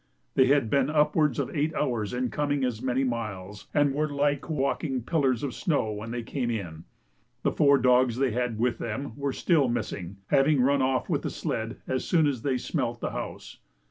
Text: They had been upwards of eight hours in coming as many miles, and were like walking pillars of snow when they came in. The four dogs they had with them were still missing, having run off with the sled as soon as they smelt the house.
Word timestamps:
They 0.33 0.47
had 0.47 0.67
been 0.71 0.89
upwards 0.89 1.37
of 1.37 1.55
eight 1.55 1.75
hours 1.75 2.11
in 2.11 2.31
coming 2.31 2.63
as 2.63 2.81
many 2.81 3.03
miles, 3.03 3.67
and 3.71 3.93
were 3.93 4.09
like 4.09 4.49
walking 4.49 5.03
pillars 5.03 5.43
of 5.43 5.53
snow 5.53 5.91
when 5.91 6.09
they 6.09 6.23
came 6.23 6.49
in. 6.49 6.85
The 7.43 7.51
four 7.51 7.77
dogs 7.77 8.17
they 8.17 8.31
had 8.31 8.57
with 8.57 8.79
them 8.79 9.13
were 9.15 9.31
still 9.31 9.69
missing, 9.69 10.17
having 10.29 10.59
run 10.59 10.81
off 10.81 11.07
with 11.07 11.21
the 11.21 11.29
sled 11.29 11.81
as 11.87 12.03
soon 12.03 12.25
as 12.25 12.41
they 12.41 12.57
smelt 12.57 12.99
the 12.99 13.11
house. 13.11 13.59